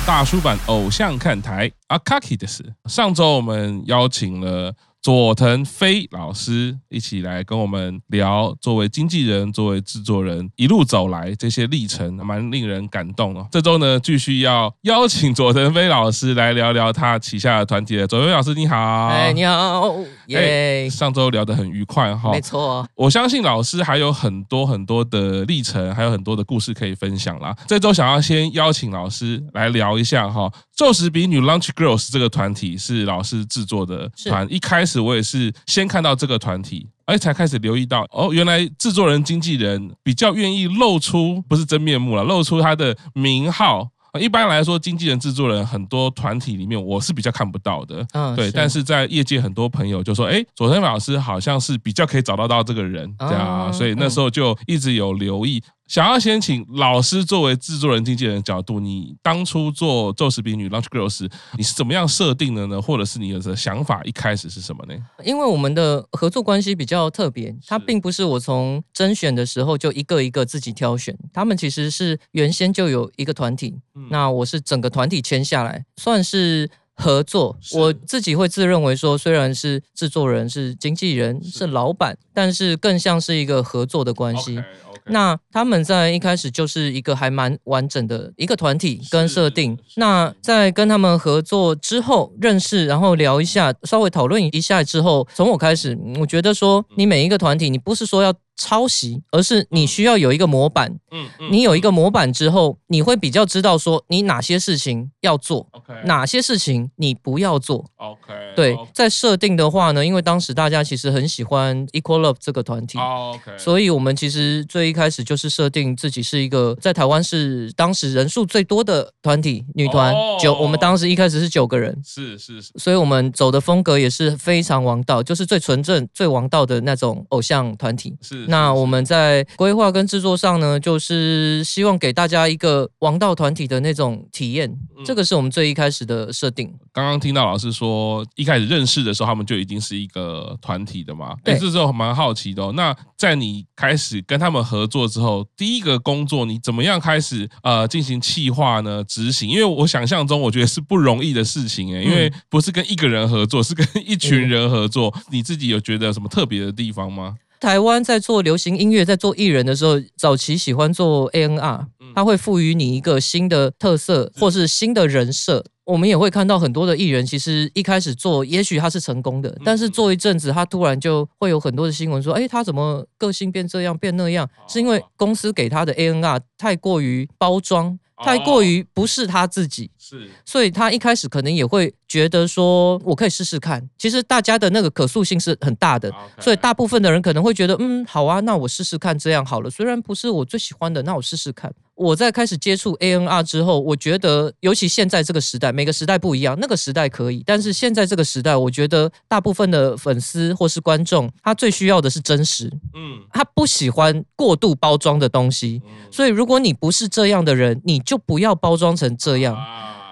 [0.00, 2.64] 大叔版偶像看台，阿卡奇的是。
[2.86, 4.74] 上周我们邀请了。
[5.08, 13.48] 佐藤飞老师一起来跟我们聊，作为经纪人、作为制作人一路走来这些历程，蛮令人感动哦。
[13.50, 17.96] 这周呢，继续要邀请佐藤飞老师来聊聊他旗下的团体。
[18.06, 18.76] 佐藤飞老师，你好。
[19.08, 19.96] 哎，你好。
[20.26, 20.90] 耶。
[20.90, 22.30] 上周聊得很愉快哈。
[22.30, 22.86] 没错。
[22.94, 27.56] 我相信老师还有很多很多的历程，还有很多的故事可以分享啦。
[27.66, 34.97] 这周想要先邀请老师来聊一下哈，昼时比女 Lunch Girls 这个团体是老师制作的团，一开始。
[35.00, 43.88] 我也是先看到这个团体，哎，才开始留意到哦，原来制作人、经纪人比较愿意露出不是真面目了，露出他的名号。
[44.18, 48.04] 一般来说，经纪人、制作人很多团体里面，我是比较看不到的。
[48.14, 48.50] 嗯，对。
[48.50, 55.62] 但是在业界，很多朋友就说：“哎，佐藤老师好像是比较可以找到到这个人，这样。”所以那时候就一直有留意。
[55.88, 62.80] 想要先请老师作为制作人、经纪人的角度，你当初做宙斯比女 Lunch Girls，你是怎么样设定的呢？
[62.80, 64.94] 或者是你的想法一开始是什么呢？
[65.24, 73.74] 因为我们的合作关系比较特别，它并不是我从甄选的时候就一个一个自己挑选，他们其实是原先就有一个团体，
[74.10, 77.56] 那我是整个团体签下来，算是合作。
[77.72, 84.62] 我自己会自认为说，虽然是制作人、是经纪人、是老板，但是更像是一个合作的关系。
[85.10, 89.78] 那他们在一开始就是一个还蛮完整的一个团体跟设定。
[89.96, 98.34] 那在跟他们合作之后认识，然后聊一下，稍微讨论一下之后，从我开始，我觉得说你每一个团体，你不是说要。
[98.58, 100.92] 抄袭，而是你需要有一个模板。
[101.10, 105.66] 嗯嗯，你有一个模板之后，你会比较知道说你哪些事情要做
[106.04, 108.34] 哪些事情你不要做，OK。
[108.54, 128.46] 对，在设定的话呢，因为当时大家其实很喜欢 Equal Love 这个团体，OK，所以我们其实最一开始就是设定自己是一个在台湾是当时人数最多的团体女团，九，我们当时一开始是九个人，是是是，所以我们走的风格也是非常王道，就是最纯正、最王道的那种偶像团体，是。
[128.48, 136.72] 那我们在规划跟制作上呢，就是希望给大家一个王道团体的那种体验，这个是我们最一开始的设定。
[136.90, 141.36] 刚刚听到老师说，一开始认识的时候，他们就已经是一个团体的嘛？
[141.44, 142.72] 对，这时候蛮好奇的哦。
[142.74, 149.04] 那在你开始跟他们合作之后，第一个工作你怎么样开始呃进行企划呢？
[149.04, 149.50] 执行？
[149.50, 155.14] 因为我想象中，我觉得是不容易的事情诶，因为不是跟一个人合作，是跟一群人合作。
[155.30, 157.36] 你自己有觉得什么特别的地方吗？
[157.60, 165.64] 台湾在做流行音乐，在做艺人的时候，早期喜欢做 ANR，他会赋予你一个新的特色，或是新的人设。
[165.84, 174.48] 我们也会看到很多的艺人，其实一开始做，也许他是成功的，但是做一阵子，他突然就会有很多的新闻说，哎，他怎么个性变这样，变那样？
[174.68, 177.98] 是因为公司给他的 ANR 太过于包装。
[178.24, 183.88] 太过于不是他自己，是，所以他一开始可能也会觉得说，我可以试试看。
[183.96, 189.70] 其实大家的那个可塑性是很大的，所以大部分的人可能会觉得，嗯，好啊，那我试试看这样好了。
[189.70, 191.72] 虽然不是我最喜欢的，那我试试看。
[191.98, 205.82] 我在开始接触 ANR 之后，我觉得，尤其现在这个时代，每个时代不一样，那个时代可以，但是现在这个时代，我觉得大部分的粉丝或是观众，他最需要的是真实，嗯，他不喜欢过度包装的东西，
[206.12, 209.56] 所以如果你不是这样的人，你就不要包装成这样。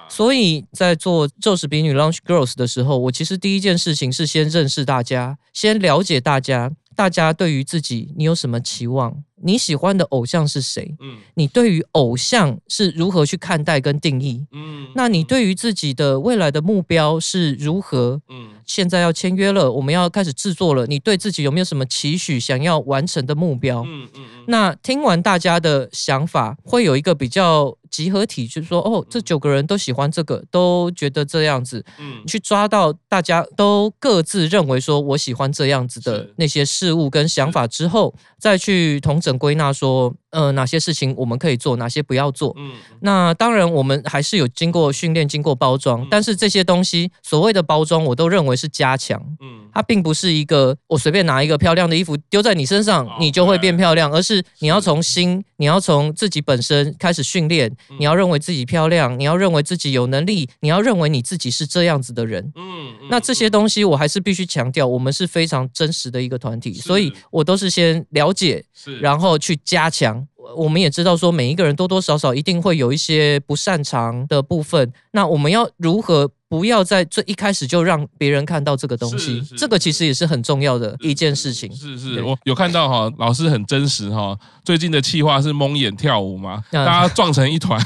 [0.08, 9.22] 所以在做昼时比女 Lunch Girls 的时候，我其实第一件事情是先认识大家，先了解大家，大家对于自己你有什么期望？
[9.42, 10.94] 你喜欢的偶像是谁？
[11.00, 14.46] 嗯，你对于偶像是如何去看待跟定义？
[14.52, 18.20] 嗯，那你对于自己的未来的目标是如何？
[18.28, 23.82] 嗯，现在要签约了，我们要开始制作了，你对自己有没有什么期许，想要完成的目标？
[23.86, 31.84] 嗯嗯，那听完大家的想法，会有一个比较集合体，就是说，哦，这九个人都喜欢这个，都觉得这样子。
[31.98, 40.14] 嗯，去抓到大家都各自认为说我喜欢这样子的那些事物跟想法之后，再去统整归纳说。
[40.36, 42.54] 呃，哪些事情我们可以做，哪些不要做？
[42.58, 49.18] 嗯，那当然，我们还是有经过训练、经过包装，嗯，但是这些东西所谓的包装，我都认为是加强。
[49.40, 57.74] 嗯，它并不是一个我随便拿一个漂亮的衣服丢在你身上，你就会变漂亮，而是你要从心，你要从自己本身开始训练。
[57.98, 62.52] 你要认为自己漂亮，你要认为自己有能力，你要认为你自己是这样子的人。
[62.56, 68.62] 嗯，那这些东西我还是必须强调，我们是非常真实的一个团体，所以我都是先了解，
[69.00, 70.25] 然后去加强。
[70.54, 74.92] 我们也知道说，每一个人多多少少一定会有一些不擅长的部分。
[75.12, 81.74] 那我们要如何不要在最一开始就让别人看到这个东西，这个其实也是很重要的一件事情。
[81.74, 84.36] 是是，是，我有看到哈，老师很真实哈。
[84.64, 87.80] 最近的气话是蒙眼跳舞嘛，大家撞成一团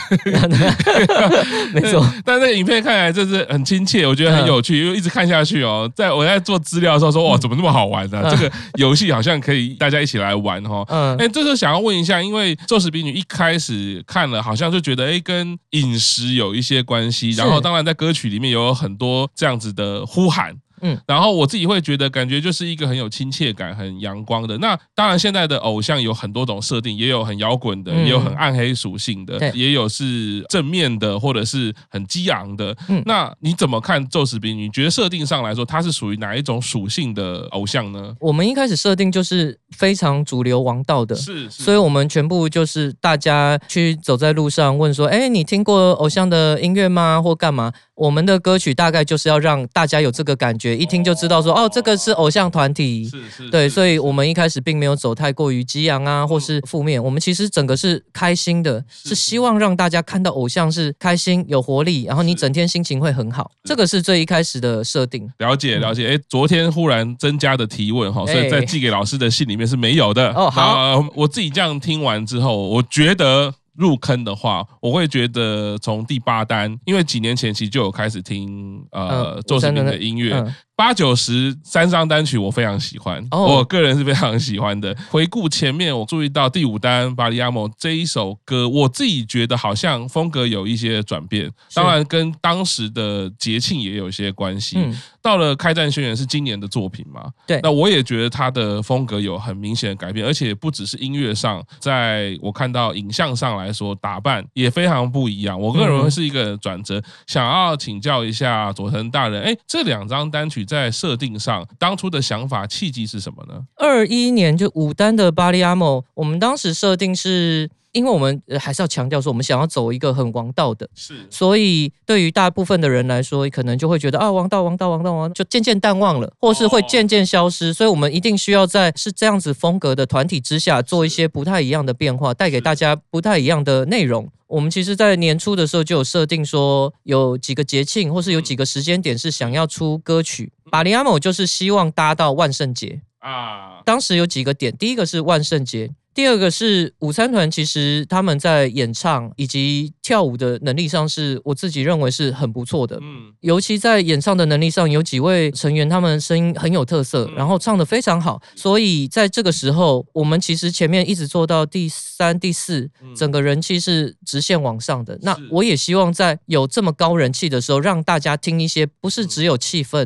[1.72, 2.06] 没错。
[2.24, 5.90] 但那个影片看起来就是很亲切，我觉得很有趣，因为一直看下去哦。
[5.94, 8.22] 在我在做资料的时候说，哇，怎么那么好玩呢？
[8.30, 10.84] 这个游戏好像可以大家一起来玩哈。
[10.88, 18.50] 嗯，哎，这时候想要问一下，因为《咒食比女》一开始看了，好像就觉得哎，跟饮食有一些关系，然后当然在歌曲里面。
[18.50, 20.54] 有很多这样子的呼喊。
[20.82, 24.56] 嗯，然后我自己会觉得，感觉就是一个很有亲切感、很阳光的。
[24.56, 32.74] 那当然，现在的偶像有很多种设定，也有很摇滚的，也有很暗黑属性的，也有是正面的，或者是很激昂的。
[32.88, 34.62] 嗯，那你怎么看咒食比女？
[34.62, 38.14] 你觉得设定上来说，它是属于哪一种属性的偶像呢？
[38.18, 47.20] 我们一开始设定就是非常主流王道的，是，所以我们全部就是大家去走在路上问说：“哎，你听过偶像的音乐吗？
[47.20, 50.74] 或干嘛？”我们的歌曲大概就是要让大家有这个感觉。
[50.74, 57.02] 一听就知道说哦，这个是偶像团体，是是，对，所以我们一开始并没有走太过于激昂啊，或是负面。
[57.04, 63.50] 我们其实整个是开心的，是希望让大家看到偶像是开心、有活力，然后你整天心情会很好。
[63.64, 65.30] 这个是最一开始的设定。
[65.36, 70.32] 了解了解，哎，昨天忽然增加的提问哈，所以在寄给老师的信里面是没有的。
[70.32, 73.52] 哦，好，我自己这样听完之后，我觉得。
[73.80, 80.34] 入坑的话，我会觉得从第八单，因为几年前其实就有开始听呃咒食比女的音乐。
[80.34, 83.58] 嗯八九十三张单曲我非常喜欢，oh.
[83.58, 84.96] 我个人是非常喜欢的。
[85.10, 94.78] 回顾前面，我注意到第五单《巴里亚莫》这一首歌，我自己觉得好像风格有一些转变，当然跟当时的节庆也有一些关系。
[94.78, 97.26] 嗯、到了《开战宣言》是今年的作品嘛？
[97.46, 105.60] 对，那我也觉得他的风格有很明显的改变，而且不只是音乐上，在我看到影像上来说，打扮也非常不一样。
[105.60, 110.66] 我个人会是一个转折，嗯、想要请教一下佐藤大人，哎，这两张单曲。
[110.70, 113.66] 在设定上，当初的想法契机是什么呢？
[113.74, 117.68] 二一年就五单的巴里阿莫，我们当时设定是。
[117.92, 127.74] 因为我们还是要强调说，我们想要走一个很王道的，是，所以对于大部分的人来说，可能就会觉得啊，王道，王道，王道，王道，就渐渐淡忘了，或是会渐渐消失。
[127.74, 134.30] 所以，我们一定需要在是这样子风格的团体之下，做一些不太一样的变化，带给大家不太一样的内容。
[134.46, 140.52] 我们其实，在年初的时候就有设定说，有几个节庆，或是有几个时间点是想要出歌曲。
[140.70, 145.90] 巴里亚某就是希望搭到万圣节啊，当时有几个点，第一个是万圣节。
[146.20, 152.98] 第二个是午餐团，其实他们在演唱以及跳舞的能力上，是我自己认为是很不错的。
[153.00, 158.42] 嗯，尤其在演唱的能力上，有几位成员他们声音很有特色，然后唱的非常好。
[158.56, 165.16] 所以在这个时候，我们其实前面一直做到第三、第四，整个人气是直线往上的。
[165.22, 170.04] 那我也希望在有这么高人气的时候，让大家听一些不是只有气氛，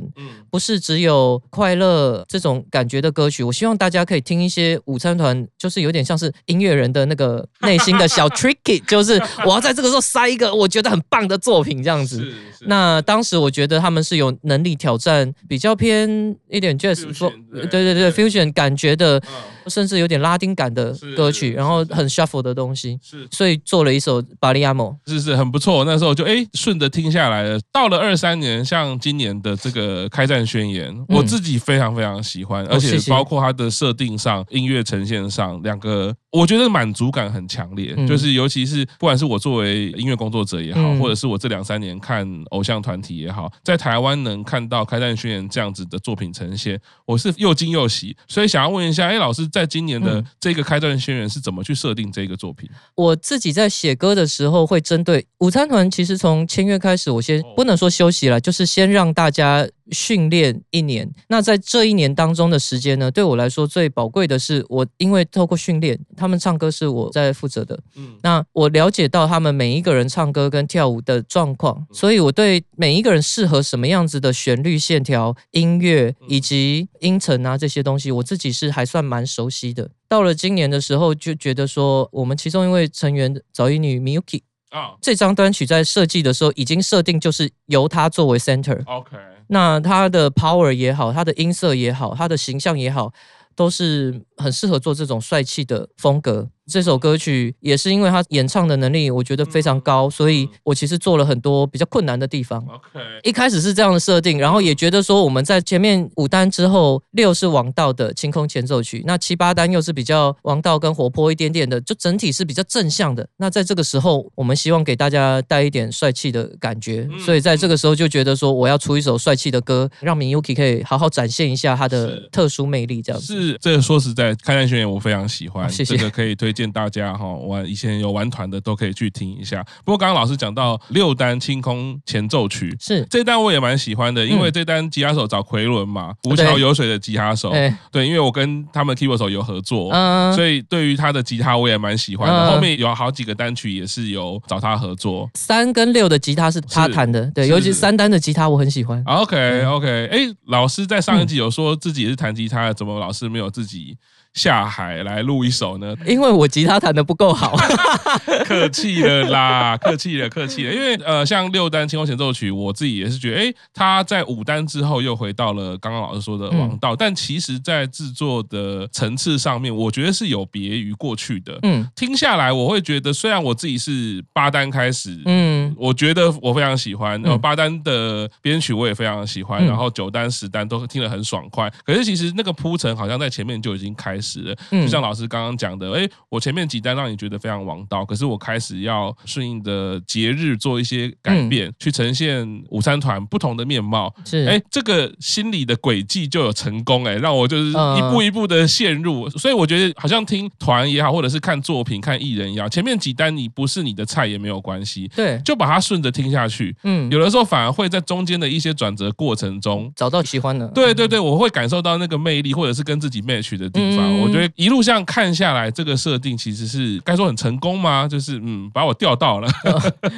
[0.51, 3.43] 不是只有快乐这种感觉的歌曲。
[3.43, 5.95] 我希望大家可以听一些午餐团，就是有。
[5.95, 9.13] 有点像是音乐人的那个内心的小 tricky，就是
[9.47, 12.35] 我要在这个就塞一个我觉得很棒的作品，这样子。
[12.67, 17.05] 那当时我觉得他们是有能力挑战比较偏一点 jazz，
[17.53, 17.67] 对。
[17.67, 19.23] 对对，fusion 感觉的。
[19.67, 25.87] 甚至有点拉丁感的歌曲，然后很 shuffle 的东西，是，所以做了一首《巴里亚莫》，是是很不错。
[25.87, 27.59] 那时候就哎顺着听下来了。
[27.73, 37.97] 到了二三年，像今年的这个《开战宣言》，我自己非常非常喜欢，而且包括它的设定上、音乐呈现上，两个我觉得满足感很强烈。
[38.07, 48.17] 就是尤其是不管是我作为音乐工作者也好，或者是我这两三年看偶像团体也好，在台湾能看到《开战宣言》这样子的作品呈现，我是又惊又喜。
[48.29, 49.45] 所以想要问一下，哎，老师。
[49.55, 52.69] 在今年的这个开战宣言是怎么去设定这个作品？
[52.95, 59.67] 我自己在写歌的时候会针对午餐团，其实从签约开始，我先不能说休息了，就是先让大家。
[59.91, 79.91] 训练一年，那在这一年当中的时间呢，对我来说最宝贵的是，我因为透过训练，他们唱歌是我在负责的，嗯，那我了解到他们每一个人唱歌跟跳舞的状况，所以我对每一个人适合什么样子的旋律线条、音乐以及音程啊这些东西，我自己是还算蛮熟悉的。
[80.09, 89.17] 到了今年的时候，就觉得说，我们其中一位成员早一女 Miyuki 啊，这张单曲在设计的时候已经设定就是由他作为 center，OK。
[89.49, 93.13] 那他的 power 也好，他的音色也好，他的形象也好，
[93.55, 96.49] 都是很适合做这种帅气的风格。
[96.67, 102.59] 这首歌曲也是因为他演唱的能力，我觉得非常高，所以我其实做了很多比较困难的地方。
[102.67, 113.27] OK，一开始是这样的设定，然后也觉得说我们在前面五单之后，六是王道的清空前奏曲，那七八单又是比较王道跟活泼一点点的，就整体是比较正向的。
[113.37, 123.27] 那在这个时候，我们希望给大家带一点帅气的感觉，所以在这个时候就觉得说我要出一首帅气的歌，让 Miyuki 可以好好展现一下他的特殊魅力，这样子。
[123.27, 125.97] 是，这个说实在，开山宣言我非常喜欢，谢谢。
[125.97, 129.63] 这个可以推荐大家哈，玩以前有玩团的都可以去听一下。
[129.85, 133.05] 不过刚刚老师讲到六单清空前奏曲，是。
[133.11, 137.51] 这单我也蛮喜欢的，因为这单吉他手找奎伦嘛，无桥有水的吉他手，
[137.91, 139.91] 对，因为我跟他们 keyboard 手有合作，
[140.35, 142.53] 所以对于他的吉他我也蛮喜欢的。
[142.53, 149.03] 后面有好几个单曲也是有找他合作，三跟六的吉他是他弹的，对，尤其三单的吉他我很喜欢。
[149.07, 153.97] OK OK，哎，老师在上一集有说自己也是弹吉他的，怎么老师没有自己
[154.35, 155.95] 下海来录一首呢？
[156.07, 157.57] 因为我吉他弹的不够好，
[158.45, 160.73] 客气了啦， 客气了，客气了。
[160.75, 171.57] 因为呃，像六单清空前奏曲，我自己也是觉得，哎，他在五单之后又回到了刚刚老师说的王道，嗯、但其实，在制作的层次上面，我觉得是有别于过去的。
[171.63, 181.73] 嗯，听下来我会觉得，虽然我自己是八单开始，嗯，我觉得我非常喜欢，然后八单的编曲我也非常喜欢，嗯、然后九单、十单都听得很爽快。
[181.85, 184.24] 可是其实那个铺陈好像在前面就已经开始。
[184.71, 194.13] 就像老师刚刚讲的，哎，我前面几单让你觉得非常王道，可是我开始要顺应的节日做一些改变，去呈现午餐团不同的面貌。
[194.25, 199.29] 是，哎，这个心理的轨迹就有成功，哎，让我就是一步一步的陷入。
[199.31, 206.75] 所以我觉得好像听团也好，或者是看作品、看艺人一样，前面几单你不是你的菜也没有关系，对，就把它顺着听下去。
[206.85, 210.67] 嗯，有的时候反而会在中间的一些转折过程中找到喜欢的。
[210.69, 214.14] 对对对，我会感受到那个魅力，或者是跟自己 match 的地方。
[214.23, 218.07] 我觉得一路这样看下来，这个设定其实是该说很成功吗？
[218.09, 219.49] 就是嗯，把我钓到了，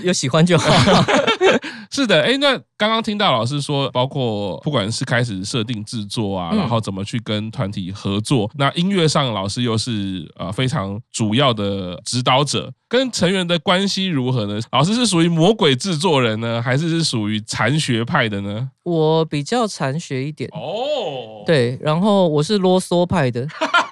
[0.03, 0.71] 有喜欢就好。
[1.91, 14.61] 是的，哎，那刚刚听到老师说，包括不管是开始设定制作啊，然后怎么去跟团体合作，那音乐上老师又是呃非常主要的指导者，跟成员的关系如何呢？
[14.73, 18.69] 老师是属于魔鬼制作人呢，还是是属于残学派的呢？
[18.83, 23.47] 我比较残学一点哦，对，然后我是啰嗦派的。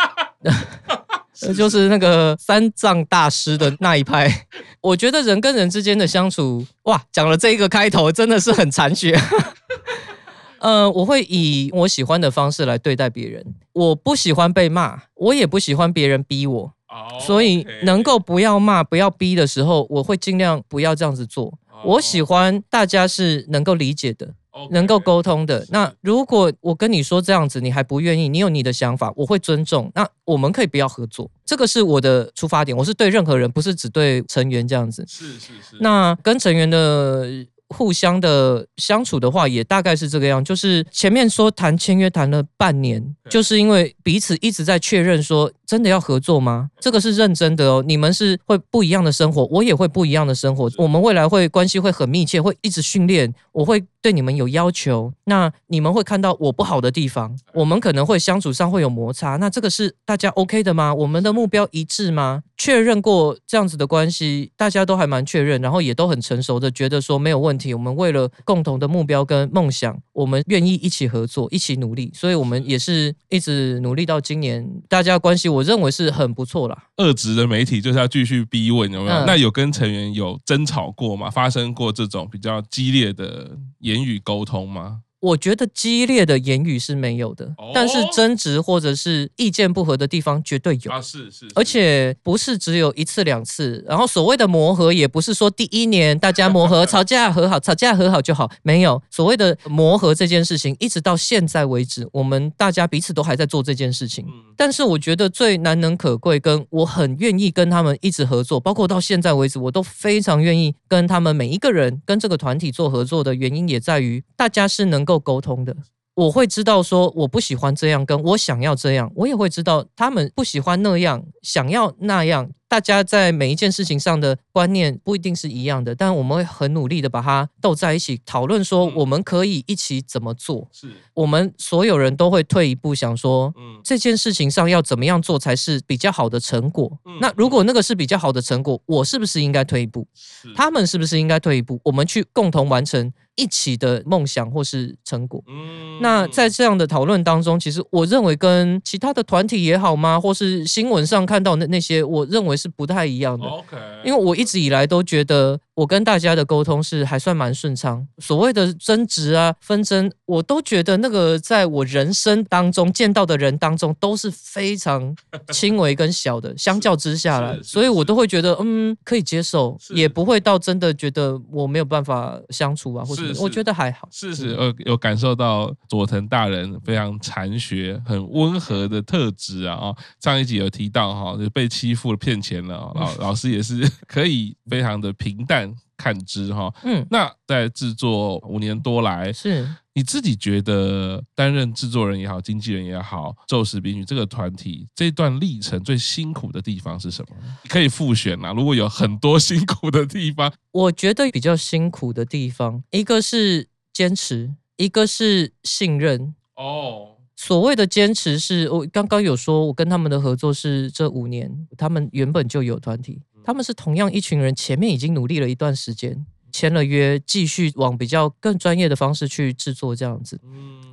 [1.35, 4.47] 这 就是那个三藏大师的那一派。
[4.81, 9.19] 我觉得人跟人之间的相处，哇，讲了这一个开头，真的是很残血。
[10.61, 13.45] 呃，我会以我喜欢的方式来对待别人。
[13.73, 16.73] 我不喜欢被骂，我也不喜欢别人逼我。
[17.21, 21.53] 所以能够不要骂、不要逼的时候，我会尽量不要这样子做。
[21.85, 24.33] 我喜欢大家是能够理解的。
[24.71, 25.67] 能够沟通的。
[25.71, 29.91] 那如果我跟你说这样子，你还不愿意，你有你的想法，我会尊重。
[29.95, 32.77] 那我们可以不要合作，这个是我的出发点。
[32.77, 35.05] 我是对任何人，不是只对成员这样子。
[35.09, 35.77] 是是是。
[35.81, 37.47] 那跟成员的。
[37.71, 40.45] 互相的相处的话，也大概是这个样。
[40.45, 46.71] 就是前面说谈签约谈了半年，就是因为彼此一直在确认说，真的要合作吗？
[46.79, 47.83] 这个是认真的哦。
[47.85, 50.71] 你们是会不一样的生活，我也会不一样的生活。
[50.77, 53.33] 我们未来会关系会很密切，会一直训练。
[53.51, 57.35] 我会对你们有要求，那你们会看到我不好的地方。
[57.55, 60.95] 我们可能会相处上会有摩擦，那这个是大家 OK 的吗？
[60.95, 62.43] 我们的目标一致吗？
[62.59, 67.73] 确认过这样子的关系，大家都还蛮确认，然后也都很成熟的觉得说没有问题。
[67.73, 72.13] 我们为了共同的目标跟梦想，我们愿意一起合作，一起努力。
[72.15, 76.85] 所以，我们也是一直努力到今年，大家关系我认为是很不错啦。
[76.99, 79.17] 二职的媒体就是要继续逼问有没有？
[79.17, 81.31] 嗯、那有跟成员有争吵过吗？
[81.31, 83.51] 发生过这种比较激烈的
[83.95, 85.04] 言语沟通吗？
[85.25, 93.83] 我觉得激烈的言语是没有的，但是争执或者是意见不合的地方绝对有啊，是是，而且不是只有一次两次。
[93.88, 104.26] 然后所谓的磨合，也不是说第一年大家磨合、 吵架和好、吵架和好就好，没有所谓的磨合这件事情，一直到现在为止，我们大家彼此都还在做这件事情。
[104.59, 115.13] 但是我觉得最难能可贵，跟我很愿意跟他们一直合作，包括到现在为止，我都非常愿意跟他们每一个人跟这个团体做合作的原因，也在于大家是能够。
[115.18, 115.76] 沟通的，
[116.14, 122.50] 我会知道说我不喜欢这样，跟我想要这样，我也会知道他们不喜欢那样，想要那样。
[122.66, 130.66] 大家在每一件事情上的观念不一定是一样的，但我们会很努力的把它斗在一起讨论，说我们可以一起怎么做。
[130.73, 136.90] 是，我们所有人都会退一步想说，嗯，这件事情上要怎么样做才是比较好的成果。
[137.21, 140.09] 那如果那个是比较好的成果，我是不是应该退一步？
[140.56, 141.80] 他们是不是应该退一步？
[141.85, 145.43] 我们去共同完成一起的梦想或是成果。
[145.49, 153.47] 嗯，那在这样的讨论当中，其实我认为跟其他的团体也好吗，或是新闻上看到的那些，我认为是不太一样的。
[153.47, 155.61] OK，因为我一直以来都觉得。
[155.75, 165.14] 我跟大家的沟通是还算蛮顺畅，所谓的争执啊、纷争，我都觉得那个在我人生当中见到的人当中都是非常
[165.52, 174.09] 轻微跟小的，相较之下来，所以我都会觉得嗯可以接受，也不会到真的觉得我没有办法相处啊，或者我觉得还好。
[174.12, 179.95] 是是，呃有感受到佐藤大人非常禅学、很温和的特质啊啊！
[180.21, 185.63] 上一集有提到哈，就被欺负了、骗钱了，老 老师也是 可以非常的平淡。
[185.97, 197.37] 看之哈，嗯，那在制作五年多来，是你自己觉得担任制作人也好，经纪人也好，宙斯比女这个团体这段历程最辛苦的地方是什么？
[197.62, 206.35] 你可以复选啊，如果有很多辛苦的地方，我觉得比较辛苦的地方，一个是坚持，一个是信任。
[206.56, 213.21] 哦，所谓的坚持是我刚刚有说，我跟他们的合作是这五年，他们原本就有团体。
[213.45, 220.41] 他们是同样一群人，前面已经努力了一段时间，签了约，继续往比较更专业的方式去制作这样子。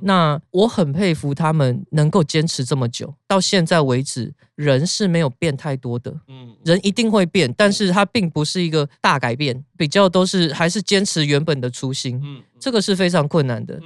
[0.02, 6.14] 那我很佩服他们能够坚持这么久，到现在为止，人是没有变太多的。
[6.64, 12.20] 人一定会变，但是他并不是一个大改变，比较都是还是坚持原本的初心。
[12.60, 13.80] 这个是非常困难的，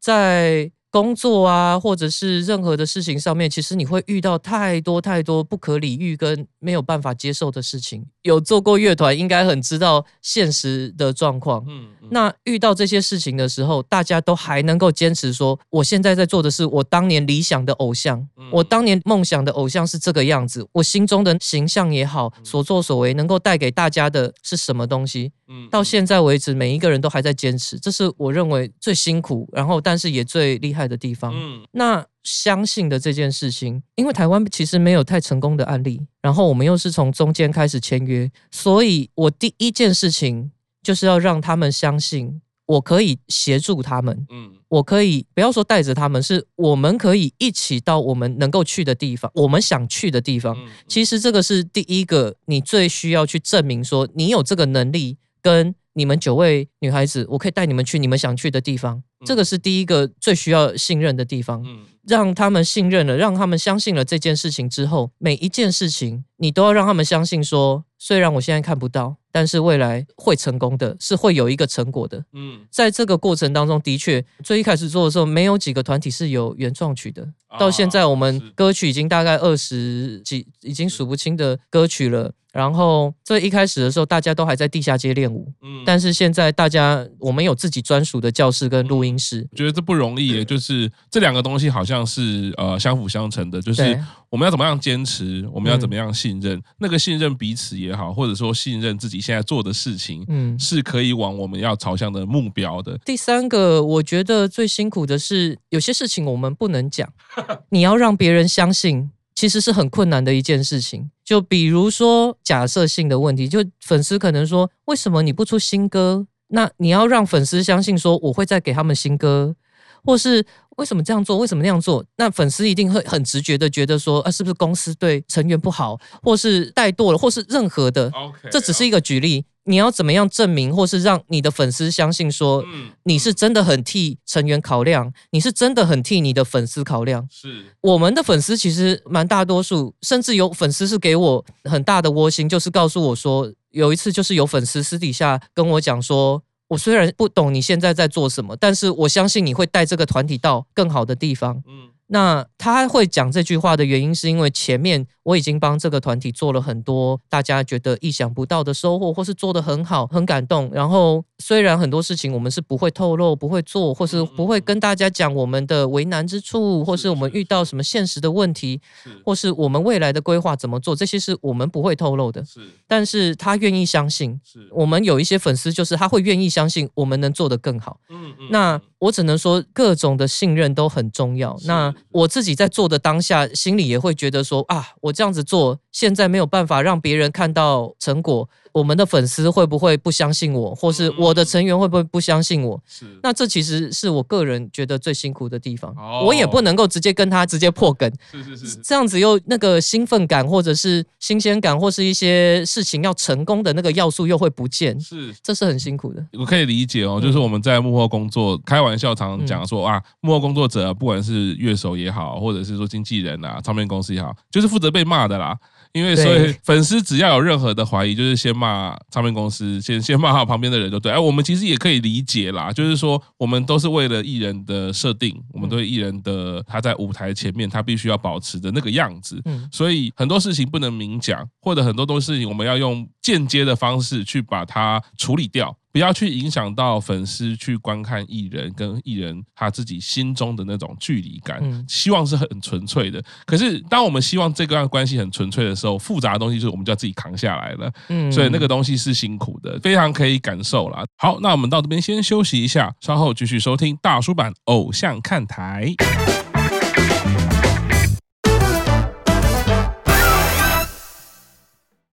[0.00, 0.70] 在。
[0.90, 8.04] 工作啊，或者是任何的事情上面，其实你会遇到太多太多不可理喻跟没有办法接受的事情。
[8.22, 11.64] 有做过乐团，应该很知道现实的状况。
[11.68, 25.32] 嗯，嗯，那遇到这些事情的时候，大家都还能够坚持说，我现在在做的是我当年理想的偶像，我当年梦想的偶像是这个样子，我心中的形象也好，所作所为能够带给大家的是什么东西？
[25.68, 31.32] 到现在为止，每一个人都还在坚持，这是我认为最辛苦，然后但是也最厉害的地方。
[31.34, 40.50] 嗯，那相信的这件事情，因为台湾其实没有太成功的案例，然后我们又是从中间开始签约，所以我第一件事情
[40.82, 44.26] 就是要让他们相信，我可以协助他们。
[44.30, 50.56] 嗯，我可以不要说带着他们，是我们可以一起到我们能够去的地方，我们想去的地方。
[50.86, 55.18] 其实这个是第一个，你最需要去证明说你有这个能力。
[55.42, 59.02] 跟你们九位女孩子，我可以带你们去你们想去的地方。
[59.24, 61.62] 这个是第一个最需要信任的地方。
[62.08, 72.24] 让他们信任了，让他们相信了这件事情之后，每一件事情你都要让他们相信说，虽然我现在看不到，但是未来会成功的，是会有一个成果的。
[72.32, 77.26] 嗯，在这个过程当中，的确，最一开始做的时候，没有几个团体是有原创曲的。
[77.58, 82.32] 到现在，我们歌曲已经大概二十几，已经数不清的歌曲了。
[82.52, 85.52] 然后最一开始的时候，大家都还在地下街练舞。
[85.62, 89.48] 嗯，但是现在大家，我们有自己专属的教室跟录音室。
[89.54, 93.96] 觉得这不容易耶，就是这两个东西好像是呃相辅相成的，就是
[94.30, 102.96] 我们要怎么样坚持，我们要怎么样信任，那个信任彼此也好，或者说信任自己现在做的事情，嗯，是可以往我们要朝向的目标的。
[103.04, 107.12] 第三个，我觉得最辛苦的是有些事情我们不能讲，
[107.70, 109.10] 你要让别人相信。
[109.32, 116.26] 其实是很困难的一件事情，就比如说假设性的问题，就粉丝可能说，为什么你不出新歌？
[116.48, 119.56] 那你要让粉丝相信说我会再给他们新歌，
[120.04, 120.44] 或是
[120.76, 121.36] 为什么这样做？
[121.36, 122.04] 为什么那样做？
[122.16, 129.44] 那粉丝一定会很直觉的觉得说，啊，是不是公司对成员不好，或是怠惰了，或是任何的？Okay, 这只是一个举例。
[129.64, 132.64] 你要怎么样证明，或是让你的粉丝相信说，
[133.04, 137.28] 你是真的很替成员考量，你是真的很替你的粉丝考量。
[137.30, 151.62] 是我们的粉丝其实蛮大多数，甚至有粉丝是给我很大的窝心，就是告诉我说，有一次就是有粉丝私底下跟我讲说，我虽然不懂你现在在做什么，但是我相信你会带这个团体到更好的地方。
[151.66, 151.90] 嗯。
[152.12, 160.68] 那他会讲这句话的原因，是因为前面我已经帮这个团体做了很多大家觉得意想不到的收获，或是做得很好、很感动。
[160.72, 168.80] 然后虽然很多事情我们是不会透露、不会做，或是不会跟大家讲我们的为难之处，或是我们遇到什么现实的问题，
[169.24, 172.44] 或是我们未来的规划怎么做，这些是我们不会透露的。
[172.44, 174.38] 是，但是他愿意相信。
[174.44, 177.98] 是，我们有一些粉丝，就是他会愿意相信我们能做得更好。
[178.10, 178.48] 嗯嗯。
[178.50, 181.56] 那我只能说，各种的信任都很重要。
[181.64, 188.48] 那我自己在做的当下，心里也会觉得说啊，我这样子做现在没有办法让别人看到成果。
[188.72, 192.80] 我们的粉丝会不会不相信我，或是我的成员会不会不相信我？
[192.86, 195.92] 是，那这其实是我个人觉得最辛苦的地方。
[195.98, 204.98] 哦、我也不能够直接跟他直接破梗，是是是，这样子又那个兴奋感，或者是新鲜感，或是一些事情要成功的那个要素又会不见。
[205.00, 206.24] 是，这是很辛苦的。
[206.38, 215.58] 我可以理解哦，就是我们在幕后工作，嗯、开玩笑常常讲说啊，幕后工作者不管是乐手也好，或者是说经纪人啊、唱片公司也好，就是负责被骂的啦。
[215.92, 221.10] 因为所以粉丝只要有任何的怀疑，就是先骂唱片公司，先先骂他旁边的人就对。
[221.10, 235.76] 哎，我们其实也可以理解啦，就是说我们都是为了艺人的设定，我们对艺人的他在舞台前面他必须要保持的那个样子，所以很多事情不能明讲，或者很多东西我们要用间接的方式去把它处理掉。
[235.92, 243.22] 不要去影响到粉丝去观看艺人跟艺人他自己心中的那种距离感，希望是很纯粹的。
[243.44, 247.92] 可是当我们希望这个关系很纯粹的时候，复杂的东西就是我们就要自己扛下来了。
[248.08, 251.04] 嗯，所以那个东西是辛苦的，非常可以感受啦。
[251.16, 255.94] 好，那我们到这边先休息一下，稍后继续收听大叔版偶像看台。